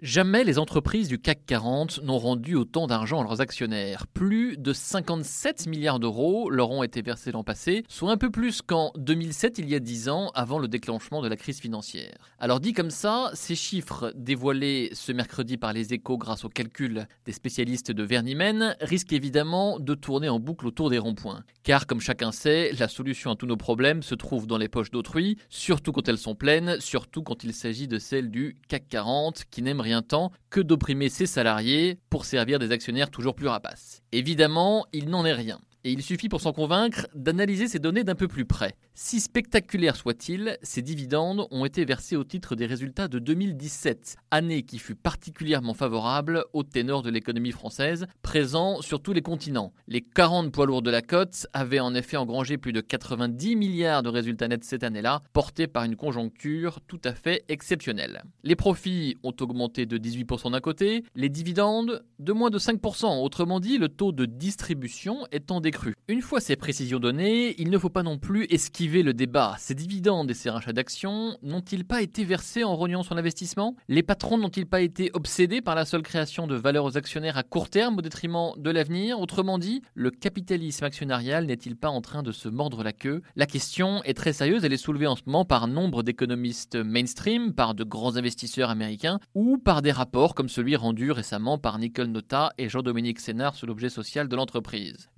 Jamais 0.00 0.42
les 0.42 0.58
entreprises 0.58 1.06
du 1.06 1.20
CAC 1.20 1.46
40 1.46 2.02
n'ont 2.02 2.18
rendu 2.18 2.56
autant 2.56 2.88
d'argent 2.88 3.20
à 3.20 3.22
leurs 3.22 3.40
actionnaires. 3.40 4.08
Plus 4.08 4.56
de 4.56 4.72
57 4.72 5.68
milliards 5.68 6.00
d'euros 6.00 6.50
leur 6.50 6.72
ont 6.72 6.82
été 6.82 7.00
versés 7.00 7.30
l'an 7.30 7.44
passé, 7.44 7.84
soit 7.88 8.10
un 8.10 8.16
peu 8.16 8.28
plus 8.28 8.60
qu'en 8.60 8.90
2007, 8.96 9.58
il 9.58 9.68
y 9.70 9.74
a 9.74 9.78
10 9.78 10.08
ans, 10.08 10.32
avant 10.34 10.58
le 10.58 10.66
déclenchement 10.66 11.22
de 11.22 11.28
la 11.28 11.36
crise 11.36 11.60
financière. 11.60 12.16
Alors 12.40 12.58
dit 12.58 12.72
comme 12.72 12.90
ça, 12.90 13.30
ces 13.34 13.54
chiffres 13.54 14.12
dévoilés 14.16 14.90
ce 14.94 15.12
mercredi 15.12 15.56
par 15.56 15.72
les 15.72 15.94
échos 15.94 16.18
grâce 16.18 16.44
au 16.44 16.48
calcul 16.48 17.06
des 17.24 17.32
spécialistes 17.32 17.92
de 17.92 18.02
Vernimen 18.02 18.76
risquent 18.80 19.12
évidemment 19.12 19.78
de 19.78 19.94
tourner 19.94 20.28
en 20.28 20.40
boucle 20.40 20.66
autour 20.66 20.90
des 20.90 20.98
ronds-points. 20.98 21.44
Car 21.62 21.86
comme 21.86 22.00
chacun 22.00 22.32
sait, 22.32 22.72
la 22.78 22.88
solution 22.88 23.30
à 23.30 23.36
tous 23.36 23.46
nos 23.46 23.56
problèmes 23.56 24.02
se 24.02 24.16
trouve 24.16 24.48
dans 24.48 24.58
les 24.58 24.68
poches 24.68 24.90
d'autrui, 24.90 25.38
surtout 25.48 25.92
quand 25.92 26.08
elles 26.08 26.18
sont 26.18 26.34
pleines, 26.34 26.78
surtout 26.80 27.22
quand 27.22 27.44
il 27.44 27.54
s'agit 27.54 27.86
de 27.86 28.00
celles 28.00 28.30
du 28.30 28.58
CAC 28.68 28.88
40 28.88 29.44
qui 29.50 29.62
n'aiment 29.62 29.80
rien 29.80 29.93
temps 30.02 30.32
que 30.50 30.60
d'opprimer 30.60 31.08
ses 31.08 31.26
salariés 31.26 31.98
pour 32.10 32.24
servir 32.24 32.58
des 32.58 32.72
actionnaires 32.72 33.10
toujours 33.10 33.34
plus 33.34 33.48
rapaces. 33.48 34.02
Évidemment, 34.12 34.86
il 34.92 35.08
n'en 35.08 35.24
est 35.24 35.32
rien 35.32 35.60
et 35.84 35.92
il 35.92 36.02
suffit 36.02 36.28
pour 36.28 36.40
s'en 36.40 36.52
convaincre 36.52 37.06
d'analyser 37.14 37.68
ces 37.68 37.78
données 37.78 38.04
d'un 38.04 38.14
peu 38.14 38.26
plus 38.26 38.46
près. 38.46 38.74
Si 38.94 39.20
spectaculaires 39.20 39.96
soient-ils, 39.96 40.56
ces 40.62 40.80
dividendes 40.80 41.46
ont 41.50 41.64
été 41.64 41.84
versés 41.84 42.16
au 42.16 42.24
titre 42.24 42.56
des 42.56 42.64
résultats 42.64 43.08
de 43.08 43.18
2017, 43.18 44.16
année 44.30 44.62
qui 44.62 44.78
fut 44.78 44.94
particulièrement 44.94 45.74
favorable 45.74 46.44
aux 46.52 46.62
ténors 46.62 47.02
de 47.02 47.10
l'économie 47.10 47.52
française, 47.52 48.06
présents 48.22 48.80
sur 48.80 49.02
tous 49.02 49.12
les 49.12 49.20
continents. 49.20 49.72
Les 49.88 50.00
40 50.00 50.52
poids 50.52 50.66
lourds 50.66 50.82
de 50.82 50.90
la 50.90 51.02
cote 51.02 51.46
avaient 51.52 51.80
en 51.80 51.94
effet 51.94 52.16
engrangé 52.16 52.56
plus 52.56 52.72
de 52.72 52.80
90 52.80 53.56
milliards 53.56 54.02
de 54.02 54.08
résultats 54.08 54.48
nets 54.48 54.64
cette 54.64 54.84
année-là, 54.84 55.20
portés 55.32 55.66
par 55.66 55.84
une 55.84 55.96
conjoncture 55.96 56.80
tout 56.86 57.00
à 57.04 57.12
fait 57.12 57.44
exceptionnelle. 57.48 58.22
Les 58.42 58.56
profits 58.56 59.16
ont 59.22 59.34
augmenté 59.40 59.86
de 59.86 59.98
18% 59.98 60.52
d'un 60.52 60.60
côté, 60.60 61.04
les 61.14 61.28
dividendes 61.28 62.04
de 62.20 62.32
moins 62.32 62.50
de 62.50 62.58
5%, 62.58 63.22
autrement 63.22 63.60
dit 63.60 63.76
le 63.76 63.88
taux 63.88 64.12
de 64.12 64.24
distribution 64.24 65.26
étant 65.32 65.60
une 66.08 66.20
fois 66.20 66.40
ces 66.40 66.56
précisions 66.56 66.98
données, 66.98 67.54
il 67.58 67.70
ne 67.70 67.78
faut 67.78 67.88
pas 67.88 68.02
non 68.02 68.18
plus 68.18 68.46
esquiver 68.50 69.02
le 69.02 69.14
débat. 69.14 69.56
Ces 69.58 69.74
dividendes 69.74 70.30
et 70.30 70.34
ces 70.34 70.50
rachats 70.50 70.72
d'actions 70.72 71.38
n'ont-ils 71.42 71.84
pas 71.84 72.02
été 72.02 72.24
versés 72.24 72.64
en 72.64 72.76
rognant 72.76 73.02
son 73.02 73.16
investissement 73.16 73.74
Les 73.88 74.02
patrons 74.02 74.36
n'ont-ils 74.36 74.66
pas 74.66 74.80
été 74.80 75.10
obsédés 75.14 75.62
par 75.62 75.74
la 75.74 75.84
seule 75.84 76.02
création 76.02 76.46
de 76.46 76.56
valeur 76.56 76.84
aux 76.84 76.96
actionnaires 76.96 77.38
à 77.38 77.42
court 77.42 77.70
terme 77.70 77.98
au 77.98 78.02
détriment 78.02 78.52
de 78.56 78.70
l'avenir? 78.70 79.18
Autrement 79.18 79.58
dit, 79.58 79.82
le 79.94 80.10
capitalisme 80.10 80.84
actionnarial 80.84 81.46
n'est-il 81.46 81.76
pas 81.76 81.88
en 81.88 82.00
train 82.00 82.22
de 82.22 82.32
se 82.32 82.48
mordre 82.48 82.82
la 82.82 82.92
queue? 82.92 83.22
La 83.34 83.46
question 83.46 84.02
est 84.04 84.14
très 84.14 84.32
sérieuse, 84.32 84.64
elle 84.64 84.72
est 84.72 84.76
soulevée 84.76 85.06
en 85.06 85.16
ce 85.16 85.22
moment 85.26 85.44
par 85.44 85.68
nombre 85.68 86.02
d'économistes 86.02 86.76
mainstream, 86.76 87.54
par 87.54 87.74
de 87.74 87.84
grands 87.84 88.16
investisseurs 88.16 88.70
américains 88.70 89.20
ou 89.34 89.58
par 89.58 89.82
des 89.82 89.92
rapports 89.92 90.34
comme 90.34 90.48
celui 90.48 90.76
rendu 90.76 91.12
récemment 91.12 91.58
par 91.58 91.78
Nicole 91.78 92.08
Nota 92.08 92.52
et 92.58 92.68
Jean-Dominique 92.68 93.20
Sénard 93.20 93.54
sur 93.54 93.66
l'objet 93.66 93.88
social 93.88 94.28
de 94.28 94.36
l'entreprise. 94.36 95.08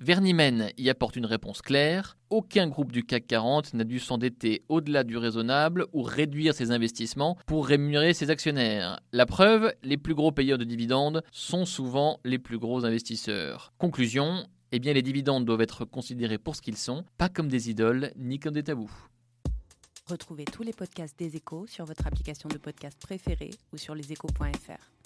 Y 0.79 0.91
apporte 0.91 1.17
une 1.17 1.27
réponse 1.27 1.63
claire. 1.63 2.17
Aucun 2.31 2.69
groupe 2.69 2.93
du 2.93 3.05
CAC 3.05 3.27
40 3.27 3.75
n'a 3.75 3.85
dû 3.85 3.99
s'endetter 3.99 4.63
au-delà 4.69 5.05
du 5.05 5.17
raisonnable 5.17 5.87
ou 5.93 6.03
réduire 6.03 6.55
ses 6.55 6.71
investissements 6.71 7.37
pour 7.47 7.67
rémunérer 7.67 8.15
ses 8.15 8.31
actionnaires. 8.31 9.01
La 9.13 9.27
preuve, 9.27 9.73
les 9.83 9.97
plus 9.97 10.15
gros 10.15 10.33
payeurs 10.33 10.59
de 10.59 10.65
dividendes 10.65 11.23
sont 11.33 11.65
souvent 11.65 12.21
les 12.25 12.39
plus 12.39 12.59
gros 12.59 12.85
investisseurs. 12.85 13.73
Conclusion, 13.79 14.45
eh 14.73 14.79
bien 14.79 14.93
les 14.93 15.03
dividendes 15.03 15.45
doivent 15.45 15.63
être 15.63 15.85
considérés 15.85 16.39
pour 16.39 16.55
ce 16.57 16.63
qu'ils 16.63 16.77
sont, 16.77 17.05
pas 17.19 17.29
comme 17.29 17.49
des 17.49 17.71
idoles 17.71 18.13
ni 18.17 18.39
comme 18.39 18.55
des 18.55 18.65
tabous. 18.65 18.91
Retrouvez 20.07 20.45
tous 20.45 20.63
les 20.63 20.73
podcasts 20.73 21.19
des 21.19 21.35
échos 21.35 21.67
sur 21.67 21.85
votre 21.85 22.07
application 22.07 22.49
de 22.49 22.59
podcast 22.59 22.97
préférée 23.01 23.51
ou 23.73 23.77
sur 23.77 23.95
leséchos.fr. 23.95 25.06